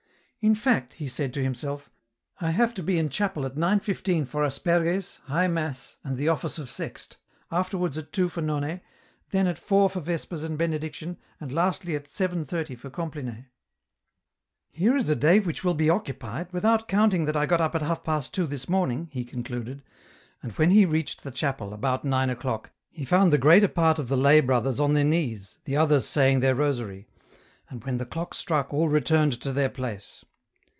[0.51, 1.91] "In fact," he said to himself,"
[2.41, 6.57] I have to be in chapel at 9.15 for Asperges, High Mass and the Office
[6.57, 7.17] of Sext,
[7.51, 8.81] afterwards at 2 for None,
[9.29, 13.25] then at 4 for Vespers and Benediction and lastly at 7.30 for Compline.
[13.35, 13.47] «3 260 EN ROUTE."
[14.91, 17.83] Here is a day which will be occupied, without counting that I got up at
[17.83, 19.83] half past two this morning," he concluded;
[20.41, 24.07] and when he reached the chapel, about nine o'clock, he found the greater part of
[24.07, 27.05] the lay brothers on their knees, the others saying their rosary;
[27.69, 30.25] and when the clock struck all returned to their place.